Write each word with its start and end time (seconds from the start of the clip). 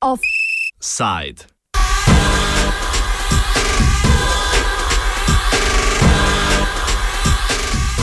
Offside. 0.00 1.40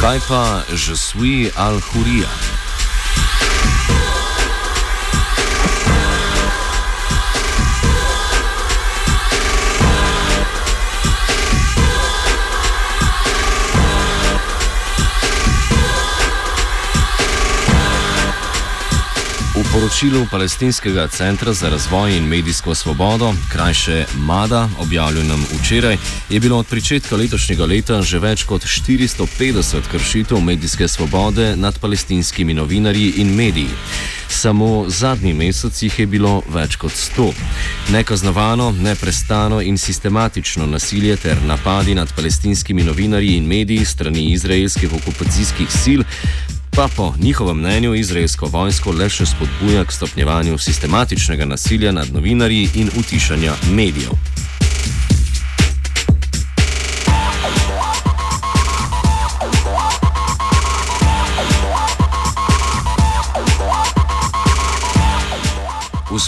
Kaj 0.02 0.18
pa 0.27 0.65
že 0.75 0.97
sui 0.97 1.47
Al-Hurija? 1.55 2.61
Poročilu 19.74 20.28
Palestinskega 20.32 21.07
centra 21.07 21.54
za 21.54 21.70
razvoj 21.70 22.18
in 22.18 22.24
medijsko 22.24 22.75
svobodo, 22.75 23.34
krajše 23.52 24.06
MADA, 24.18 24.70
objavljenem 24.80 25.46
včeraj, 25.60 25.97
je 26.30 26.39
bilo 26.39 26.57
od 26.57 26.66
začetka 26.71 27.16
letošnjega 27.16 27.66
leta 27.66 28.02
že 28.02 28.20
več 28.20 28.44
kot 28.44 28.66
450 28.66 29.88
kršitev 29.92 30.42
medijske 30.42 30.88
svobode 30.88 31.56
nad 31.56 31.80
palestinskimi 31.80 32.53
novinarji 32.53 33.14
in 33.17 33.36
mediji. 33.36 33.70
Samo 34.28 34.86
zadnji 34.88 35.34
mesec 35.34 35.83
jih 35.83 36.00
je 36.00 36.08
bilo 36.08 36.44
več 36.50 36.75
kot 36.75 36.92
100. 36.92 37.31
Nekaznovano, 37.92 38.72
neprestano 38.72 39.61
in 39.61 39.78
sistematično 39.78 40.66
nasilje 40.66 41.16
ter 41.16 41.38
napadi 41.45 41.95
nad 41.95 42.14
palestinskimi 42.16 42.83
novinarji 42.83 43.38
in 43.38 43.47
mediji 43.47 43.86
strani 43.86 44.31
izraelskih 44.31 44.94
okupacijskih 44.94 45.72
sil 45.83 46.02
pa 46.75 46.88
po 46.95 47.14
njihovem 47.19 47.58
mnenju 47.58 47.95
izraelsko 47.95 48.45
vojsko 48.45 48.91
le 48.91 49.09
še 49.09 49.25
spodbuja 49.25 49.86
k 49.86 49.91
stopnjevanju 49.91 50.58
sistematičnega 50.58 51.45
nasilja 51.45 51.91
nad 51.91 52.13
novinarji 52.13 52.69
in 52.75 52.89
utišanja 53.00 53.53
medijev. 53.72 54.11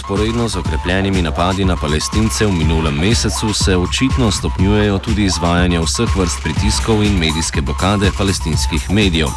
Usporedno 0.04 0.48
z 0.48 0.56
okrepljenimi 0.56 1.22
napadi 1.22 1.64
na 1.64 1.76
palestince 1.76 2.46
v 2.46 2.52
minulem 2.52 2.94
mesecu 2.94 3.52
se 3.52 3.76
očitno 3.76 4.30
stopnjujejo 4.30 4.98
tudi 4.98 5.24
izvajanje 5.24 5.80
vseh 5.80 6.16
vrst 6.16 6.42
pritiskov 6.42 7.04
in 7.04 7.18
medijske 7.18 7.62
blokade 7.62 8.10
palestinskih 8.18 8.90
medijev. 8.90 9.28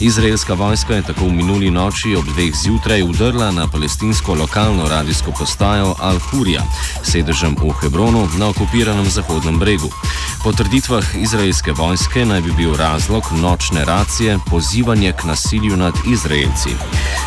Izraelska 0.00 0.54
vojska 0.54 0.94
je 0.94 1.02
tako 1.02 1.24
v 1.24 1.32
minuli 1.32 1.70
noči 1.70 2.14
ob 2.16 2.24
dveh 2.24 2.54
zjutraj 2.54 3.02
udrla 3.02 3.50
na 3.50 3.66
palestinsko 3.66 4.34
lokalno 4.34 4.88
radijsko 4.88 5.32
postajo 5.38 5.94
Al-Hurija, 5.98 6.62
sedežem 7.02 7.56
v 7.58 7.72
Hebronu 7.80 8.28
na 8.38 8.48
okupiranem 8.48 9.10
Zahodnem 9.10 9.58
bregu. 9.58 9.90
Po 10.44 10.52
trditvah 10.52 11.04
izraelske 11.14 11.72
vojske 11.72 12.24
naj 12.24 12.40
bi 12.40 12.52
bil 12.52 12.76
razlog 12.76 13.24
nočne 13.32 13.84
racije 13.84 14.38
pozivanje 14.50 15.12
k 15.12 15.24
nasilju 15.24 15.76
nad 15.76 15.94
Izraelci. 16.06 16.70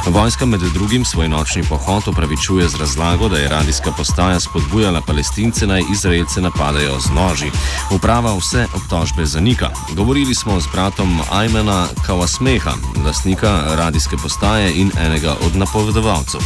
Vojska 0.07 0.45
med 0.45 0.59
drugim 0.59 1.05
svoj 1.05 1.27
nočni 1.27 1.63
pohod 1.63 2.07
opravičuje 2.07 2.69
z 2.69 2.84
razlago, 2.85 3.29
da 3.29 3.37
je 3.37 3.49
radijska 3.49 3.91
postaja 3.97 4.39
spodbujala 4.39 5.01
palestince 5.07 5.67
naj 5.67 5.81
Izraelce 5.93 6.41
napadajo 6.41 6.99
z 6.99 7.09
noži. 7.19 7.49
Uprava 7.95 8.31
vse 8.37 8.65
obtožbe 8.77 9.25
zanika. 9.25 9.69
Govorili 9.97 10.35
smo 10.35 10.59
z 10.59 10.67
bratom 10.73 11.09
Ajmena 11.31 11.87
Kawasmeha, 12.07 12.73
lastnika 13.05 13.51
radijske 13.77 14.15
postaje 14.23 14.67
in 14.81 14.91
enega 15.05 15.33
od 15.45 15.55
napovedovalcev. 15.55 16.41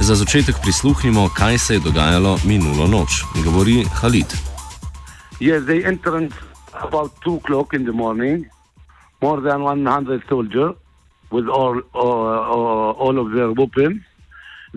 Za 0.00 0.14
začetek 0.14 0.56
prisluhnimo, 0.62 1.28
kaj 1.38 1.58
se 1.58 1.74
je 1.74 1.80
dogajalo 1.80 2.38
minulo 2.44 2.86
noč. 2.86 3.22
Govori 3.44 3.84
Halid. 4.00 4.30
Yes, 5.40 5.60
they 5.70 5.86
entered 5.88 6.32
about 6.88 7.10
two 7.24 7.36
o'clock 7.36 7.74
in 7.74 7.82
the 7.84 7.92
morning. 7.92 8.46
More 9.22 9.40
than 9.50 9.62
100 9.62 10.22
soldiers 10.28 10.74
with 11.30 11.46
all 11.48 11.76
uh, 11.94 13.02
all 13.04 13.18
of 13.18 13.26
their 13.34 13.52
weapons. 13.52 14.15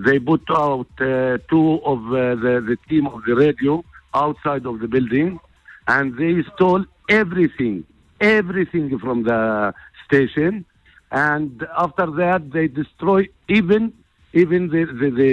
They 0.05 0.17
put 0.19 0.43
out 0.51 0.87
uh, 1.01 1.37
two 1.49 1.69
of 1.91 1.99
uh, 2.07 2.35
the, 2.43 2.53
the 2.69 2.77
team 2.87 3.07
of 3.07 3.23
the 3.27 3.35
radio 3.35 3.83
outside 4.13 4.65
of 4.65 4.79
the 4.79 4.87
building, 4.87 5.39
and 5.87 6.17
they 6.17 6.43
stole 6.55 6.85
everything, 7.09 7.85
everything 8.21 8.97
from 8.99 9.23
the 9.23 9.73
station. 10.05 10.65
And 11.11 11.65
after 11.77 12.07
that, 12.21 12.51
they 12.51 12.67
destroy 12.67 13.27
even 13.47 13.93
even 14.33 14.69
the 14.69 14.85
the, 15.01 15.09
the, 15.21 15.31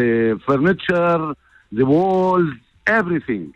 the 0.00 0.40
furniture, 0.46 1.34
the 1.78 1.84
walls, 1.84 2.50
everything. 2.86 3.54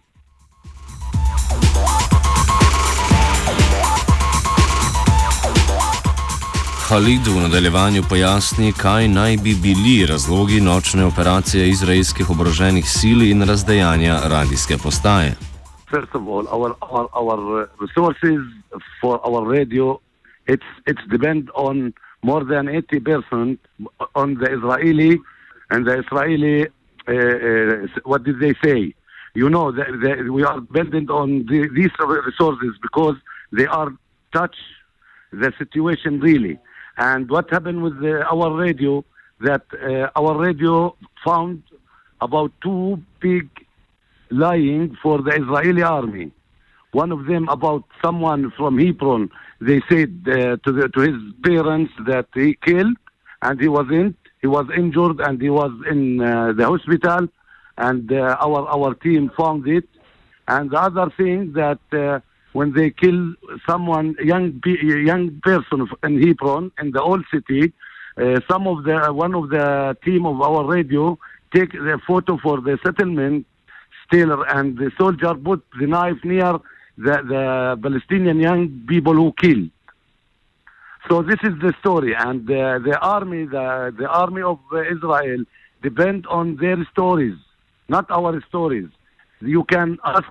Halid 6.89 7.25
v 7.27 7.41
nadaljevanju 7.41 8.03
pojasni, 8.09 8.72
kaj 8.77 9.09
naj 9.09 9.37
bi 9.45 9.53
bili 9.65 10.06
razlogi 10.06 10.61
nočne 10.61 11.05
operacije 11.05 11.69
izraelskih 11.69 12.31
oboroženih 12.31 12.84
sil 12.97 13.22
in 13.25 13.43
razdejanja 13.49 14.15
radijske 14.33 14.77
postaje. 14.83 15.31
First 15.91 16.12
of 16.19 16.23
all, 16.33 16.44
our, 16.56 16.75
our, 16.81 17.06
our 17.21 17.69
resources 17.81 18.41
for 19.00 19.15
our 19.28 19.49
radio, 19.56 19.99
it's, 20.47 20.69
it's 20.87 21.05
depend 21.09 21.49
on 21.55 21.94
more 22.23 22.44
than 22.44 22.67
80% 22.67 23.56
on 24.15 24.34
the 24.34 24.49
Israeli 24.56 25.19
and 25.71 25.87
the 25.87 25.94
Israeli, 26.05 26.67
uh, 26.67 27.12
uh, 27.12 27.89
what 28.05 28.25
did 28.25 28.37
they 28.41 28.55
say? 28.62 28.93
You 29.34 29.49
know, 29.49 29.73
the, 29.73 29.84
the, 30.03 30.31
we 30.31 30.44
are 30.44 30.61
dependent 30.61 31.09
on 31.09 31.47
the, 31.49 31.61
these 31.75 31.94
resources 32.28 32.73
because 32.83 33.17
they 33.53 33.67
are 33.67 33.91
touch 34.34 34.56
the 35.33 35.50
situation 35.59 36.21
really. 36.21 36.59
And 36.97 37.28
what 37.31 37.50
happened 37.50 37.82
with 37.82 38.00
the, 38.00 38.25
our 38.25 38.53
radio? 38.53 39.05
That 39.41 39.62
uh, 39.75 40.09
our 40.19 40.38
radio 40.38 40.97
found 41.25 41.62
about 42.21 42.53
two 42.62 43.03
big 43.21 43.49
lying 44.31 44.97
for 45.03 45.21
the 45.21 45.32
Israeli 45.32 45.82
army. 45.82 46.31
One 46.93 47.10
of 47.10 47.27
them 47.27 47.49
about 47.49 47.84
someone 48.03 48.53
from 48.56 48.78
Hebron. 48.78 49.31
They 49.60 49.82
said 49.88 50.22
uh, 50.27 50.56
to 50.65 50.72
the, 50.72 50.88
to 50.94 51.00
his 51.00 51.16
parents 51.43 51.93
that 52.06 52.27
he 52.32 52.55
killed 52.62 52.97
and 53.43 53.61
he 53.61 53.69
wasn't. 53.69 54.16
He 54.41 54.47
was 54.47 54.66
injured 54.76 55.21
and 55.21 55.41
he 55.41 55.50
was 55.50 55.72
in 55.91 56.21
uh, 56.21 56.53
the 56.53 56.66
hospital. 56.66 57.28
And 57.76 58.12
uh, 58.12 58.37
our 58.41 58.69
our 58.69 58.94
team 58.94 59.31
found 59.37 59.66
it. 59.66 59.88
And 60.47 60.71
the 60.71 60.81
other 60.81 61.11
thing 61.16 61.53
that 61.55 61.81
uh, 61.93 62.21
when 62.54 62.72
they 62.72 62.88
kill 62.91 63.34
someone, 63.69 64.15
young 64.20 64.62
young 64.65 65.41
person 65.42 65.88
in 66.04 66.22
Hebron 66.22 66.70
in 66.81 66.92
the 66.92 67.03
old 67.03 67.25
city, 67.32 67.72
uh, 68.16 68.41
some 68.48 68.69
of 68.69 68.84
the 68.84 69.12
one 69.12 69.34
of 69.34 69.50
the 69.50 69.97
team 70.04 70.25
of 70.25 70.41
our 70.41 70.64
radio 70.64 71.19
take 71.54 71.72
the 71.72 71.98
photo 72.06 72.38
for 72.38 72.60
the 72.60 72.78
settlement 72.84 73.44
stealer, 74.06 74.47
and 74.56 74.78
the 74.78 74.91
soldier 74.97 75.34
put 75.34 75.64
the 75.81 75.87
knife 75.87 76.20
near 76.22 76.53
the, 76.97 77.16
the 77.32 77.78
Palestinian 77.82 78.38
young 78.38 78.87
people 78.88 79.14
who 79.14 79.32
killed. 79.32 79.69
So 81.09 81.22
this 81.22 81.41
is 81.43 81.54
the 81.60 81.75
story, 81.81 82.14
and 82.16 82.48
uh, 82.48 82.78
the 82.78 82.97
army, 83.03 83.47
the 83.47 83.93
the 83.98 84.09
army 84.09 84.43
of 84.43 84.60
Israel, 84.94 85.43
depend 85.82 86.25
on 86.28 86.54
their 86.56 86.78
stories, 86.93 87.37
not 87.88 88.09
our 88.10 88.41
stories. 88.48 88.88
You 89.41 89.64
can 89.64 89.98
ask 90.04 90.28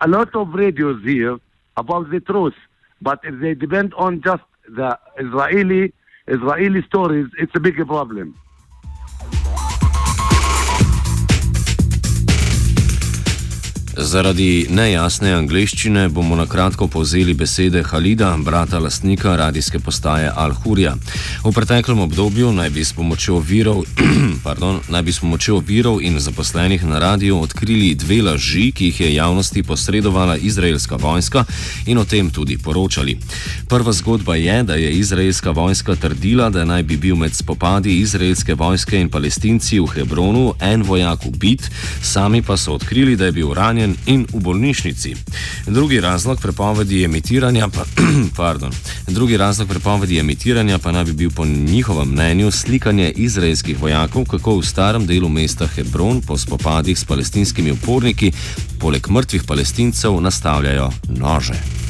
a 0.00 0.08
lot 0.08 0.34
of 0.34 0.54
radios 0.54 1.02
here 1.04 1.38
about 1.76 2.10
the 2.10 2.20
truth. 2.20 2.54
But 3.00 3.20
if 3.24 3.40
they 3.40 3.54
depend 3.54 3.94
on 3.94 4.22
just 4.22 4.42
the 4.68 4.98
Israeli 5.18 5.92
Israeli 6.26 6.82
stories, 6.82 7.28
it's 7.38 7.52
a 7.54 7.60
big 7.60 7.76
problem. 7.86 8.38
Zaradi 13.96 14.66
nejasne 14.68 15.30
angleščine 15.32 16.02
bomo 16.12 16.36
na 16.36 16.44
kratko 16.46 16.84
povzeli 16.92 17.32
besede 17.34 17.80
Halida, 17.82 18.34
brata 18.44 18.76
lastnika 18.78 19.36
radijske 19.36 19.78
postaje 19.80 20.28
Al-Hurja. 20.28 20.92
V 21.44 21.52
preteklem 21.56 22.02
obdobju 22.04 22.50
naj 22.52 22.70
bi 22.70 22.84
s 22.84 22.92
pomočjo 22.92 23.38
virov, 23.40 23.86
pardon, 24.44 24.82
naj 24.92 25.02
bi 25.02 25.12
s 25.12 25.22
pomočjo 25.24 25.62
virov 25.64 26.02
in 26.04 26.20
zaposlenih 26.20 26.84
na 26.84 26.98
radiju 26.98 27.38
odkrili 27.40 27.94
dve 27.94 28.20
laži, 28.22 28.66
ki 28.72 28.90
jih 28.90 29.00
je 29.00 29.14
javnosti 29.14 29.62
posredovala 29.62 30.36
izraelska 30.36 30.96
vojska 31.00 31.46
in 31.86 31.98
o 31.98 32.04
tem 32.04 32.30
tudi 32.30 32.58
poročali. 32.58 33.16
Prva 33.68 33.92
zgodba 33.92 34.36
je, 34.36 34.62
da 34.62 34.74
je 34.74 34.92
izraelska 34.92 35.50
vojska 35.50 35.96
trdila, 35.96 36.50
da 36.50 36.64
naj 36.64 36.82
bi 36.82 36.96
bil 36.96 37.16
med 37.16 37.34
spopadi 37.34 37.96
izraelske 38.00 38.54
vojske 38.54 39.00
in 39.00 39.08
palestinci 39.08 39.80
v 39.80 39.88
Hebronu 39.94 40.52
en 40.60 40.82
vojak 40.82 41.26
ubit, 41.26 41.70
sami 42.02 42.42
pa 42.42 42.56
so 42.56 42.76
odkrili, 42.76 43.16
da 43.16 43.24
je 43.24 43.32
bil 43.32 43.54
ranjen 43.54 43.85
ranjen 43.86 43.96
in 44.06 44.26
v 44.32 44.40
bolnišnici. 44.40 45.14
Drugi 45.66 46.00
razlog 46.00 46.40
prepovedi 46.40 47.04
emitiranja 47.04 47.68
pa, 47.68 47.84
pardon, 48.36 48.72
drugi 49.06 49.36
razlog 49.36 49.68
prepovedi 49.68 50.18
emitiranja 50.18 50.78
pa 50.78 50.92
naj 50.92 51.04
bi 51.04 51.12
bil 51.12 51.30
po 51.30 51.46
njihovem 51.46 52.08
mnenju 52.08 52.50
slikanje 52.50 53.12
izraelskih 53.16 53.80
vojakov, 53.80 54.24
kako 54.24 54.58
v 54.58 54.66
starem 54.66 55.06
delu 55.06 55.28
mesta 55.28 55.66
Hebron 55.66 56.20
po 56.20 56.38
spopadih 56.38 56.98
s 56.98 57.04
palestinskimi 57.04 57.70
uporniki 57.70 58.32
poleg 58.78 59.08
mrtvih 59.08 59.44
palestincev 59.44 60.20
nastavljajo 60.20 60.90
nože. 61.08 61.85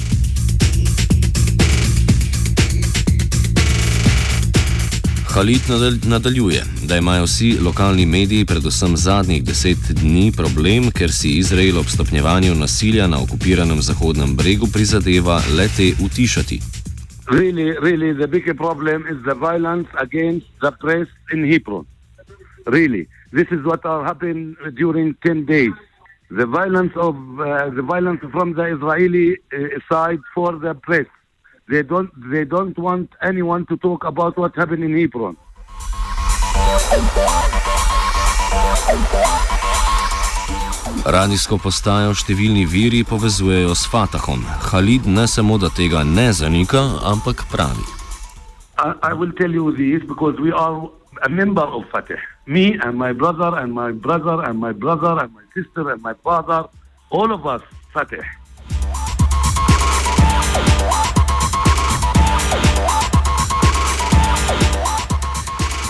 Khalid 5.37 5.69
nadaljuje, 6.09 6.62
da 6.88 6.97
imajo 6.97 7.25
vsi 7.25 7.59
lokalni 7.65 8.06
mediji, 8.06 8.44
predvsem 8.44 8.97
zadnjih 8.97 9.43
deset 9.44 9.91
dni, 10.00 10.33
problem, 10.37 10.87
ker 10.99 11.12
si 11.12 11.29
Izrael 11.38 11.79
ob 11.79 11.91
stopnjevanju 11.94 12.55
nasilja 12.55 13.06
na 13.06 13.19
okupiranem 13.25 13.83
Zahodnem 13.88 14.33
bregu 14.37 14.67
prizadeva 14.75 15.37
le 15.59 15.67
te 15.77 15.88
utišati. 16.06 16.59
Really, 17.29 17.67
really, 17.87 18.15
the 18.21 18.27
big 18.27 18.49
problem 18.56 19.05
is 19.12 19.19
the 19.29 19.35
violence 19.35 19.88
against 20.06 20.47
the 20.65 20.73
press 20.81 21.09
in 21.33 21.44
Hebron. 21.53 21.85
Really, 22.67 23.05
this 23.37 23.49
is 23.56 23.61
what 23.69 23.85
are 23.85 24.05
happening 24.05 24.56
during 24.81 25.15
10 25.23 25.44
days. 25.44 25.77
The 26.31 26.47
violence 26.47 26.94
of 26.97 27.15
uh, 27.15 27.69
the 27.77 27.85
violence 27.93 28.23
from 28.33 28.55
the 28.55 28.67
Israeli 28.77 29.37
uh, 29.37 29.81
side 29.91 30.23
for 30.35 30.53
the 30.59 30.75
press. 30.75 31.06
They 31.68 31.82
don't, 31.82 32.10
they 32.30 32.44
don't 32.44 32.78
want 32.78 33.10
anyone 33.22 33.66
to 33.66 33.76
talk 33.76 34.04
about 34.04 34.36
what 34.38 34.54
happened 34.54 34.84
in 34.84 34.94
Hebron. 34.96 35.36
Radijsko 41.06 41.58
postajo 41.58 42.14
številni 42.14 42.62
viri 42.70 43.02
povezujejo 43.02 43.74
s 43.74 43.82
Fatahom. 43.90 44.46
Khalid 44.68 45.10
ne 45.10 45.26
samo, 45.26 45.58
da 45.58 45.70
tega 45.74 46.04
ne 46.06 46.30
zanika, 46.30 46.84
ampak 47.02 47.44
pravi. 47.50 47.82
I, 48.78 49.10
I 49.10 49.12
will 49.12 49.34
tell 49.34 49.50
you 49.50 49.74
this 49.74 50.06
because 50.06 50.38
we 50.38 50.54
are 50.54 50.86
a 51.26 51.28
member 51.28 51.66
of 51.66 51.90
Fatah. 51.90 52.22
Me 52.46 52.78
and 52.78 52.94
my 52.94 53.12
brother 53.12 53.58
and 53.58 53.74
my 53.74 53.90
brother 53.90 54.38
and 54.46 54.58
my 54.58 54.70
brother 54.70 55.18
and 55.18 55.34
my 55.34 55.42
sister 55.50 55.90
and 55.90 56.02
my 56.02 56.14
father, 56.22 56.66
all 57.10 57.32
of 57.34 57.46
us 57.46 57.62
Fatah. 57.90 58.22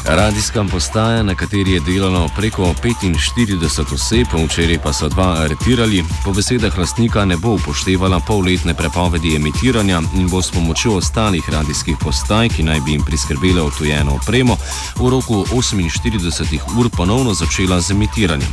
Radijska 0.09 0.65
postaja, 0.65 1.23
na 1.23 1.35
kateri 1.35 1.73
je 1.73 1.81
delalo 1.81 2.31
preko 2.37 2.75
45 2.83 3.95
oseb, 3.95 4.27
včeraj 4.45 4.79
pa 4.79 4.93
so 4.93 5.09
dva 5.09 5.37
aretirali, 5.43 6.05
po 6.25 6.33
besedah 6.33 6.79
lastnika 6.79 7.25
ne 7.25 7.37
bo 7.37 7.55
upoštevala 7.55 8.21
polletne 8.21 8.75
prepovedi 8.75 9.37
emitiranja 9.37 10.01
in 10.15 10.29
bo 10.29 10.43
s 10.43 10.51
pomočjo 10.51 10.93
ostalih 10.97 11.51
radijskih 11.53 11.97
postaj, 12.01 12.49
ki 12.49 12.63
naj 12.63 12.81
bi 12.81 12.93
jim 12.93 13.03
priskrbele 13.03 13.63
otujeno 13.63 14.15
opremo, 14.15 14.57
v 14.97 15.11
roku 15.11 15.45
48 15.53 16.79
ur 16.79 16.91
ponovno 16.97 17.35
začela 17.35 17.81
z 17.81 17.91
emitiranjem. 17.91 18.53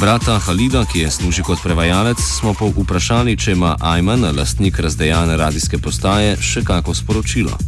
Brata 0.00 0.38
Halida, 0.38 0.84
ki 0.84 1.00
je 1.00 1.10
služil 1.10 1.44
kot 1.44 1.62
prevajalec, 1.62 2.20
smo 2.20 2.54
pa 2.54 2.64
vprašali, 2.64 3.36
če 3.36 3.52
ima 3.52 3.76
Ajman, 3.80 4.24
lastnik 4.36 4.78
razdejane 4.78 5.36
radijske 5.36 5.78
postaje, 5.78 6.36
še 6.36 6.64
kako 6.64 6.94
sporočilo. 6.94 7.58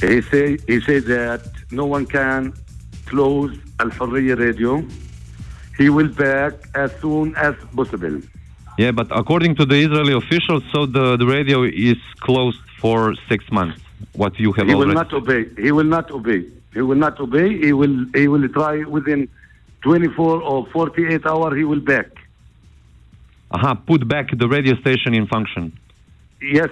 He 0.00 0.22
said, 0.30 0.60
he 0.68 0.80
said 0.86 1.04
that 1.06 1.57
no 1.70 1.84
one 1.86 2.06
can 2.06 2.52
close 3.06 3.56
Al 3.80 3.90
Hurriya 3.90 4.38
radio. 4.38 4.84
He 5.76 5.90
will 5.90 6.08
back 6.08 6.54
as 6.74 6.90
soon 7.00 7.36
as 7.36 7.54
possible. 7.74 8.20
Yeah, 8.78 8.92
but 8.92 9.08
according 9.10 9.56
to 9.56 9.64
the 9.64 9.76
Israeli 9.76 10.12
officials, 10.12 10.62
so 10.72 10.86
the, 10.86 11.16
the 11.16 11.26
radio 11.26 11.64
is 11.64 11.96
closed 12.20 12.60
for 12.80 13.14
six 13.28 13.44
months. 13.50 13.80
What 14.12 14.38
you 14.38 14.52
have 14.52 14.66
he 14.66 14.74
already... 14.74 14.88
will 14.88 14.94
not 14.94 15.12
obey. 15.12 15.48
He 15.60 15.72
will 15.72 15.84
not 15.84 16.10
obey. 16.10 16.44
He 16.72 16.82
will 16.82 16.96
not 16.96 17.18
obey. 17.20 17.58
He 17.58 17.72
will 17.72 18.06
he 18.14 18.28
will 18.28 18.48
try 18.48 18.84
within 18.84 19.28
24 19.82 20.42
or 20.42 20.66
48 20.66 21.26
hours. 21.26 21.56
He 21.56 21.64
will 21.64 21.80
back. 21.80 22.06
Aha, 23.50 23.74
put 23.74 24.06
back 24.06 24.26
the 24.36 24.48
radio 24.48 24.74
station 24.80 25.14
in 25.14 25.26
function. 25.26 25.76
Yes, 26.40 26.68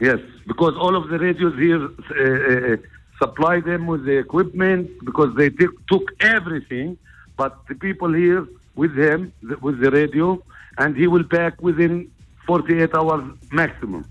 yes, 0.00 0.18
because 0.46 0.74
all 0.78 0.96
of 0.96 1.08
the 1.08 1.18
radios 1.18 1.54
here. 1.58 1.82
Uh, 1.84 2.74
uh, 2.74 2.76
supply 3.22 3.60
them 3.60 3.86
with 3.86 4.02
the 4.08 4.16
equipment 4.18 4.88
because 5.04 5.30
they 5.36 5.50
took 5.92 6.04
everything. 6.20 6.96
But 7.36 7.52
the 7.68 7.74
people 7.74 8.12
here 8.12 8.42
with 8.74 8.94
him, 8.96 9.32
with 9.60 9.80
the 9.80 9.90
radio, 9.90 10.42
and 10.78 10.96
he 10.96 11.06
will 11.06 11.26
back 11.38 11.60
within 11.62 12.10
48 12.46 12.94
hours 12.94 13.24
maximum. 13.52 14.04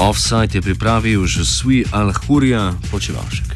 Offside 0.00 0.54
je 0.54 0.62
pripravil 0.64 1.28
svoj 1.28 1.84
Al-Hurja 1.92 2.72
počevaš. 2.90 3.49